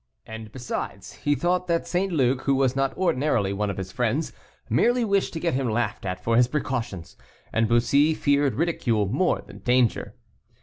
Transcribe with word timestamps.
And 0.25 0.51
besides, 0.51 1.13
he 1.17 1.35
thought 1.35 1.67
that 1.67 1.85
St. 1.85 2.11
Luc, 2.11 2.41
who 2.45 2.55
was 2.55 2.75
not 2.75 2.97
ordinarily 2.97 3.53
one 3.53 3.69
of 3.69 3.77
his 3.77 3.91
friends, 3.91 4.33
merely 4.67 5.05
wished 5.05 5.31
to 5.33 5.39
get 5.39 5.53
him 5.53 5.69
laughed 5.69 6.07
at 6.07 6.19
for 6.23 6.35
his 6.37 6.47
precautions; 6.47 7.15
and 7.53 7.69
Bussy 7.69 8.15
feared 8.15 8.55
ridicule 8.55 9.05
more 9.05 9.41
than 9.45 9.59
danger. 9.59 10.15